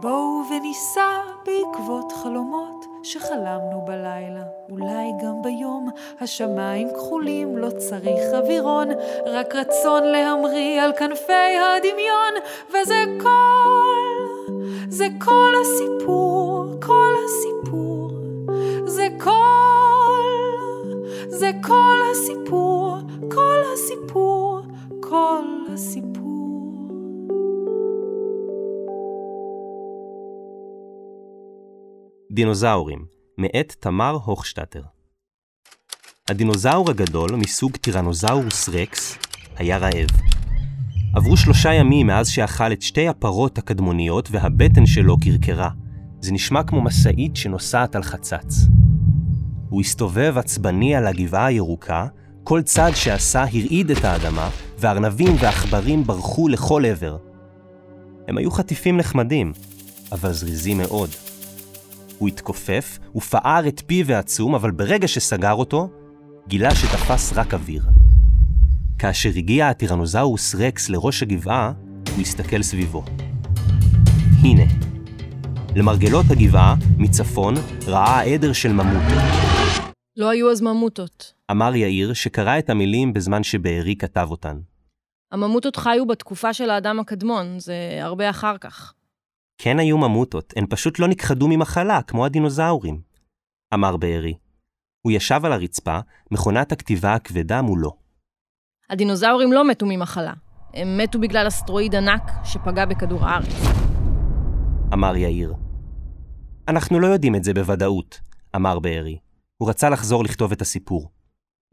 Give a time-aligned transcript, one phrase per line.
[0.00, 5.88] בואו וניסע בעקבות חלומות שחלמנו בלילה, אולי גם ביום.
[6.20, 8.88] השמיים כחולים, לא צריך אווירון,
[9.26, 12.34] רק רצון להמריא על כנפי הדמיון,
[12.68, 14.26] וזה כל,
[14.88, 16.19] זה כל הסיפור,
[32.32, 33.04] דינוזאורים,
[33.38, 34.82] מאת תמר הוכשטטר.
[36.28, 39.18] הדינוזאור הגדול, מסוג טירנוזאורוס רקס,
[39.56, 40.08] היה רעב.
[41.14, 45.70] עברו שלושה ימים מאז שאכל את שתי הפרות הקדמוניות והבטן שלו קרקרה.
[46.20, 48.66] זה נשמע כמו משאית שנוסעת על חצץ.
[49.68, 52.06] הוא הסתובב עצבני על הגבעה הירוקה,
[52.44, 57.16] כל צעד שעשה הרעיד את האדמה, והארנבים והעכברים ברחו לכל עבר.
[58.28, 59.52] הם היו חטיפים נחמדים,
[60.12, 61.10] אבל זריזים מאוד.
[62.20, 65.90] הוא התכופף, ופער את פיו העצום, אבל ברגע שסגר אותו,
[66.48, 67.82] גילה שתפס רק אוויר.
[68.98, 71.72] כאשר הגיע הטירנוזאורוס רקס לראש הגבעה,
[72.14, 73.04] הוא הסתכל סביבו.
[74.42, 74.62] הנה.
[75.76, 77.54] למרגלות הגבעה, מצפון,
[77.86, 79.22] ראה עדר של ממוטות.
[80.16, 81.32] לא היו אז ממוטות.
[81.50, 84.58] אמר יאיר, שקרא את המילים בזמן שבארי כתב אותן.
[85.32, 88.94] הממוטות חיו בתקופה של האדם הקדמון, זה הרבה אחר כך.
[89.62, 93.00] כן היו ממוטות, הן פשוט לא נכחדו ממחלה, כמו הדינוזאורים.
[93.74, 94.34] אמר בארי.
[95.02, 95.98] הוא ישב על הרצפה,
[96.30, 97.96] מכונת הכתיבה הכבדה מולו.
[98.90, 100.32] הדינוזאורים לא מתו ממחלה.
[100.74, 103.54] הם מתו בגלל אסטרואיד ענק שפגע בכדור הארץ.
[104.92, 105.54] אמר יאיר.
[106.68, 108.20] אנחנו לא יודעים את זה בוודאות,
[108.56, 109.18] אמר בארי.
[109.56, 111.10] הוא רצה לחזור לכתוב את הסיפור.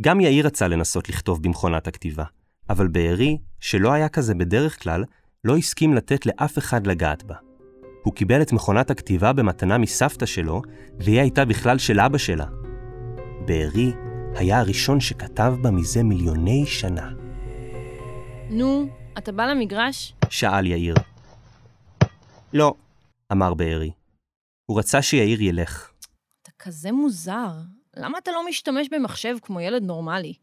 [0.00, 2.24] גם יאיר רצה לנסות לכתוב במכונת הכתיבה,
[2.70, 5.04] אבל בארי, שלא היה כזה בדרך כלל,
[5.44, 7.45] לא הסכים לתת לאף אחד לגעת בה.
[8.06, 10.62] הוא קיבל את מכונת הכתיבה במתנה מסבתא שלו,
[10.98, 12.46] והיא הייתה בכלל של אבא שלה.
[13.46, 13.92] בארי
[14.34, 17.10] היה הראשון שכתב בה מזה מיליוני שנה.
[18.50, 18.88] נו,
[19.18, 20.14] אתה בא למגרש?
[20.30, 20.94] שאל יאיר.
[22.52, 22.74] לא,
[23.32, 23.90] אמר בארי.
[24.66, 25.90] הוא רצה שיאיר ילך.
[26.42, 27.50] אתה כזה מוזר.
[27.96, 30.34] למה אתה לא משתמש במחשב כמו ילד נורמלי?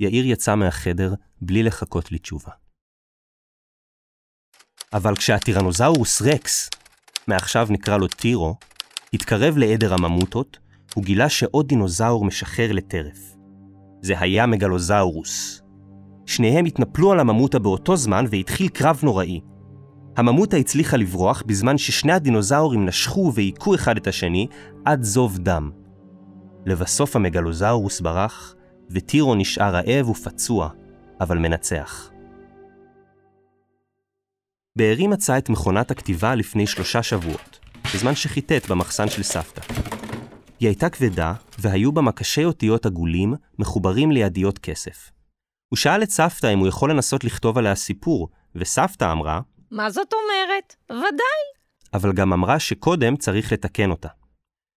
[0.00, 2.52] יאיר יצא מהחדר בלי לחכות לתשובה.
[4.92, 6.70] אבל כשהטירנוזאורוס רקס,
[7.28, 8.54] מעכשיו נקרא לו טירו,
[9.12, 10.58] התקרב לעדר הממוטות,
[10.94, 13.18] הוא גילה שעוד דינוזאור משחרר לטרף.
[14.02, 15.62] זה היה מגלוזאורוס.
[16.26, 19.40] שניהם התנפלו על הממוטה באותו זמן והתחיל קרב נוראי.
[20.16, 24.46] הממוטה הצליחה לברוח בזמן ששני הדינוזאורים נשכו והיכו אחד את השני
[24.84, 25.70] עד זוב דם.
[26.66, 28.54] לבסוף המגלוזאורוס ברח,
[28.90, 30.68] וטירו נשאר רעב ופצוע,
[31.20, 32.10] אבל מנצח.
[34.76, 37.58] בארי מצא את מכונת הכתיבה לפני שלושה שבועות,
[37.94, 39.60] בזמן שחיטט במחסן של סבתא.
[40.60, 45.10] היא הייתה כבדה, והיו בה מקשי אותיות עגולים מחוברים לידיות כסף.
[45.68, 50.12] הוא שאל את סבתא אם הוא יכול לנסות לכתוב עליה סיפור, וסבתא אמרה, מה זאת
[50.12, 50.76] אומרת?
[50.90, 51.42] ודאי.
[51.94, 54.08] אבל גם אמרה שקודם צריך לתקן אותה.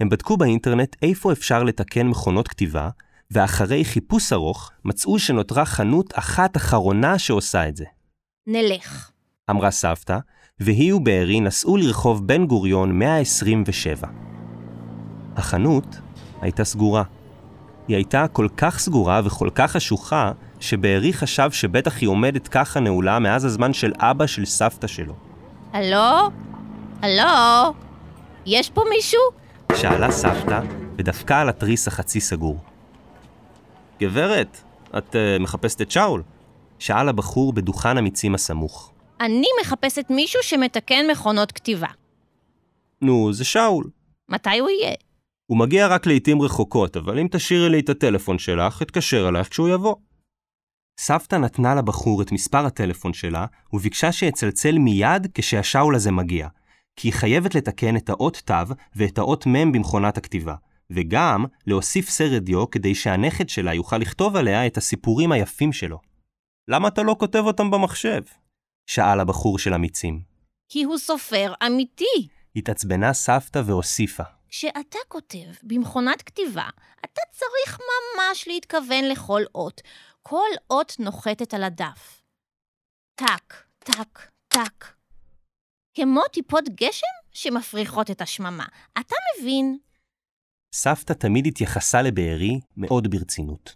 [0.00, 2.88] הם בדקו באינטרנט איפה אפשר לתקן מכונות כתיבה,
[3.30, 7.84] ואחרי חיפוש ארוך מצאו שנותרה חנות אחת אחרונה שעושה את זה.
[8.46, 9.11] נלך.
[9.50, 10.18] אמרה סבתא,
[10.60, 14.08] והיא ובארי נסעו לרחוב בן גוריון 127.
[15.36, 16.00] החנות
[16.40, 17.02] הייתה סגורה.
[17.88, 23.18] היא הייתה כל כך סגורה וכל כך חשוכה, שבארי חשב שבטח היא עומדת ככה נעולה
[23.18, 25.14] מאז הזמן של אבא של סבתא שלו.
[25.72, 26.30] הלו?
[27.02, 27.74] הלו?
[28.46, 29.20] יש פה מישהו?
[29.76, 30.60] שאלה סבתא,
[30.98, 32.58] ודפקה על התריס החצי סגור.
[34.00, 34.62] גברת,
[34.98, 36.22] את uh, מחפשת את שאול?
[36.78, 38.91] שאל הבחור בדוכן המיצים הסמוך.
[39.22, 41.88] אני מחפשת מישהו שמתקן מכונות כתיבה.
[43.02, 43.90] נו, זה שאול.
[44.28, 44.94] מתי הוא יהיה?
[45.46, 49.68] הוא מגיע רק לעיתים רחוקות, אבל אם תשאירי לי את הטלפון שלך, אתקשר אלייך כשהוא
[49.68, 49.94] יבוא.
[51.00, 56.48] סבתא נתנה לבחור את מספר הטלפון שלה, וביקשה שיצלצל מיד כשהשאול הזה מגיע,
[56.96, 60.54] כי היא חייבת לתקן את האות תו ואת האות מ' במכונת הכתיבה,
[60.90, 65.98] וגם להוסיף סרט דיו כדי שהנכד שלה יוכל לכתוב עליה את הסיפורים היפים שלו.
[66.68, 68.22] למה אתה לא כותב אותם במחשב?
[68.86, 70.22] שאל הבחור של המיצים.
[70.68, 72.28] כי הוא סופר אמיתי.
[72.56, 74.22] התעצבנה סבתא והוסיפה.
[74.48, 76.68] כשאתה כותב במכונת כתיבה,
[77.04, 79.80] אתה צריך ממש להתכוון לכל אות.
[80.22, 82.22] כל אות נוחתת על הדף.
[83.14, 84.18] טק, טק,
[84.48, 84.84] טק.
[85.94, 88.66] כמו טיפות גשם שמפריחות את השממה.
[89.00, 89.78] אתה מבין?
[90.74, 93.74] סבתא תמיד התייחסה לבארי מאוד ברצינות.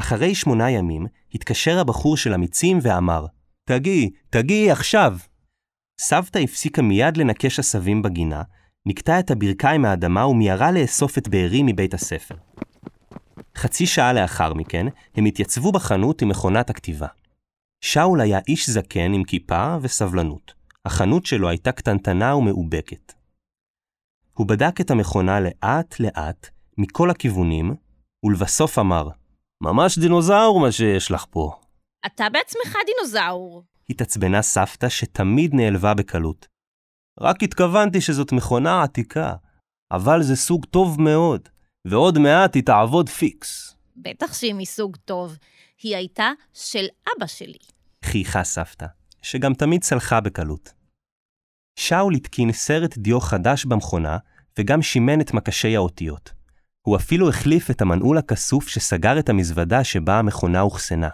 [0.00, 3.26] אחרי שמונה ימים, התקשר הבחור של המיצים ואמר,
[3.68, 5.16] תגיעי, תגיעי עכשיו.
[6.00, 8.42] סבתא הפסיקה מיד לנקש עשבים בגינה,
[8.86, 12.34] נקטה את הברכיים מהאדמה ומיהרה לאסוף את בארי מבית הספר.
[13.56, 17.06] חצי שעה לאחר מכן, הם התייצבו בחנות עם מכונת הכתיבה.
[17.80, 20.54] שאול היה איש זקן עם כיפה וסבלנות.
[20.84, 23.12] החנות שלו הייתה קטנטנה ומאובקת.
[24.34, 26.48] הוא בדק את המכונה לאט-לאט,
[26.78, 27.74] מכל הכיוונים,
[28.24, 29.08] ולבסוף אמר,
[29.62, 31.67] ממש דינוזאור מה שיש לך פה.
[32.06, 33.64] אתה בעצמך דינוזאור.
[33.90, 36.48] התעצבנה סבתא שתמיד נעלבה בקלות.
[37.20, 39.34] רק התכוונתי שזאת מכונה עתיקה,
[39.90, 41.48] אבל זה סוג טוב מאוד,
[41.84, 43.76] ועוד מעט היא תעבוד פיקס.
[43.96, 45.36] בטח שהיא מסוג טוב.
[45.82, 46.86] היא הייתה של
[47.16, 47.58] אבא שלי.
[48.04, 48.86] חייכה סבתא,
[49.22, 50.72] שגם תמיד צלחה בקלות.
[51.78, 54.18] שאול התקין סרט דיו חדש במכונה,
[54.58, 56.32] וגם שימן את מקשי האותיות.
[56.86, 61.08] הוא אפילו החליף את המנעול הכסוף שסגר את המזוודה שבה המכונה אוחסנה.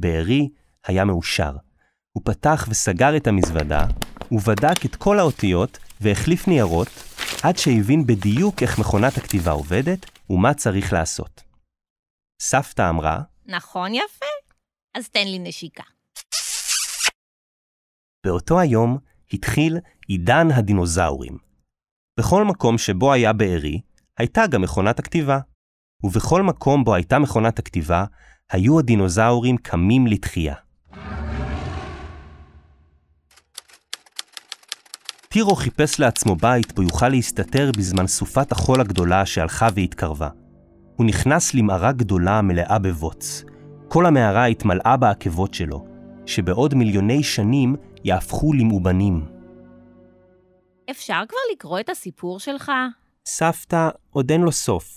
[0.00, 0.48] בארי
[0.86, 1.56] היה מאושר.
[2.12, 3.86] הוא פתח וסגר את המזוודה,
[4.32, 6.88] ובדק את כל האותיות והחליף ניירות,
[7.42, 11.42] עד שהבין בדיוק איך מכונת הכתיבה עובדת ומה צריך לעשות.
[12.42, 14.26] סבתא אמרה, נכון יפה?
[14.94, 15.82] אז תן לי נשיקה.
[18.26, 18.98] באותו היום
[19.32, 19.78] התחיל
[20.08, 21.38] עידן הדינוזאורים.
[22.20, 23.80] בכל מקום שבו היה בארי,
[24.18, 25.38] הייתה גם מכונת הכתיבה.
[26.04, 28.04] ובכל מקום בו הייתה מכונת הכתיבה,
[28.52, 30.54] היו הדינוזאורים קמים לתחייה.
[35.28, 40.28] טירו חיפש לעצמו בית בו יוכל להסתתר בזמן סופת החול הגדולה שהלכה והתקרבה.
[40.96, 43.44] הוא נכנס למערה גדולה מלאה בבוץ.
[43.88, 45.86] כל המערה התמלאה בעקבות שלו,
[46.26, 49.26] שבעוד מיליוני שנים יהפכו למאובנים.
[50.90, 52.72] אפשר כבר לקרוא את הסיפור שלך?
[53.26, 54.96] סבתא, עוד אין לו סוף.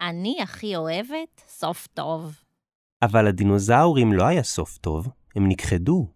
[0.00, 2.42] אני הכי אוהבת סוף טוב.
[3.04, 6.06] אבל לדינוזאורים לא היה סוף טוב, הם נכחדו.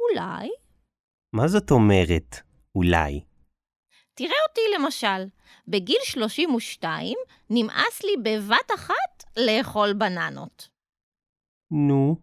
[0.00, 0.48] אולי?
[1.32, 2.36] מה זאת אומרת,
[2.74, 3.20] אולי?
[4.14, 5.24] תראה אותי למשל,
[5.68, 7.16] בגיל 32
[7.50, 10.68] נמאס לי בבת אחת לאכול בננות.
[11.70, 12.16] נו,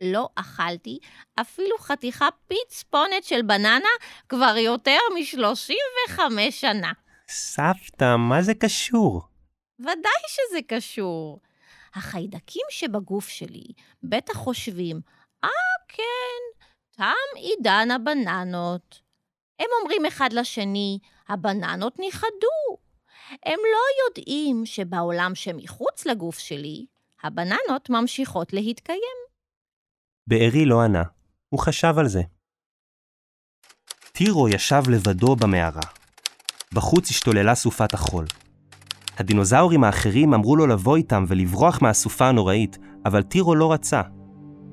[0.00, 0.98] לא אכלתי
[1.40, 3.88] אפילו חתיכה פצפונת של בננה
[4.28, 6.92] כבר יותר מ-35 שנה.
[7.28, 9.22] סבתא, מה זה קשור?
[9.80, 11.40] ודאי שזה קשור.
[11.94, 13.64] החיידקים שבגוף שלי
[14.02, 15.00] בטח חושבים,
[15.44, 15.48] אה,
[15.88, 19.00] כן, תם עידן הבננות.
[19.58, 20.98] הם אומרים אחד לשני,
[21.28, 22.78] הבננות ניחדו.
[23.30, 26.86] הם לא יודעים שבעולם שמחוץ לגוף שלי,
[27.22, 29.18] הבננות ממשיכות להתקיים.
[30.26, 31.02] בארי לא ענה,
[31.48, 32.22] הוא חשב על זה.
[34.12, 35.80] טירו ישב לבדו במערה.
[36.74, 38.24] בחוץ השתוללה סופת החול.
[39.18, 44.00] הדינוזאורים האחרים אמרו לו לבוא איתם ולברוח מהסופה הנוראית, אבל טירו לא רצה.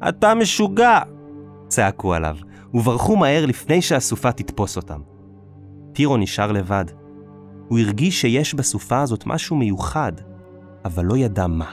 [0.09, 0.99] אתה משוגע!
[1.67, 2.38] צעקו עליו,
[2.73, 5.01] וברחו מהר לפני שהסופה תתפוס אותם.
[5.93, 6.85] טירו נשאר לבד.
[7.67, 10.11] הוא הרגיש שיש בסופה הזאת משהו מיוחד,
[10.85, 11.71] אבל לא ידע מה.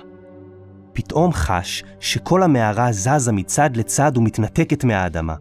[0.93, 5.35] פתאום חש שכל המערה זזה מצד לצד ומתנתקת מהאדמה.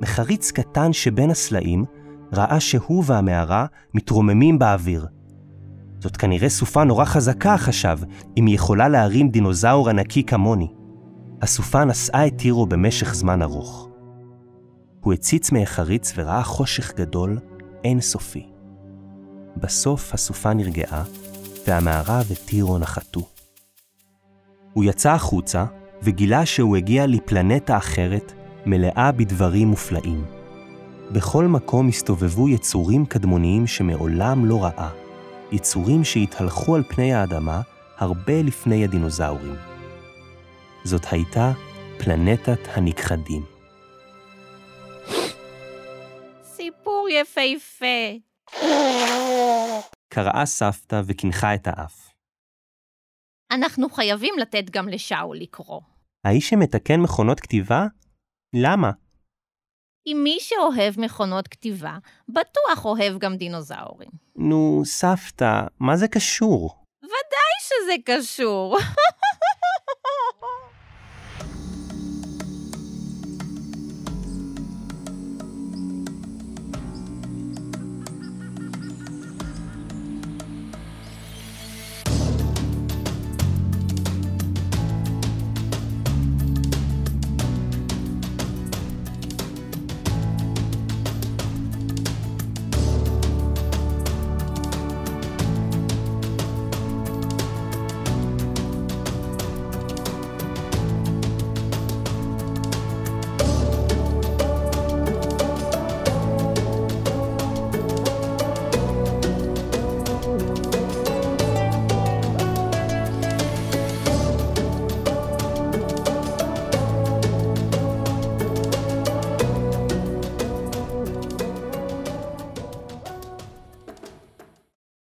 [0.00, 1.84] מחריץ קטן שבין הסלעים
[2.32, 5.06] ראה שהוא והמערה מתרוממים באוויר.
[6.00, 7.98] זאת כנראה סופה נורא חזקה, חשב,
[8.36, 10.68] אם היא יכולה להרים דינוזאור ענקי כמוני.
[11.42, 13.88] הסופה נשאה את טירו במשך זמן ארוך.
[15.00, 17.38] הוא הציץ מהחריץ וראה חושך גדול,
[17.84, 18.46] אינסופי.
[19.56, 21.04] בסוף הסופה נרגעה,
[21.66, 23.28] והמערה וטירו נחתו.
[24.72, 25.64] הוא יצא החוצה
[26.02, 28.32] וגילה שהוא הגיע לפלנטה אחרת
[28.66, 30.24] מלאה בדברים מופלאים.
[31.12, 34.90] בכל מקום הסתובבו יצורים קדמוניים שמעולם לא ראה,
[35.52, 37.60] יצורים שהתהלכו על פני האדמה
[37.96, 39.54] הרבה לפני הדינוזאורים.
[40.84, 41.52] זאת הייתה
[41.98, 43.44] פלנטת הנכחדים.
[46.42, 47.86] סיפור יפהפה.
[50.08, 52.10] קראה סבתא וקינחה את האף.
[53.52, 55.80] אנחנו חייבים לתת גם לשאול לקרוא.
[56.24, 57.86] האיש שמתקן מכונות כתיבה?
[58.54, 58.90] למה?
[60.06, 61.96] אם מי שאוהב מכונות כתיבה,
[62.28, 64.08] בטוח אוהב גם דינוזאורים.
[64.36, 66.76] נו, סבתא, מה זה קשור?
[67.02, 68.78] ודאי שזה קשור.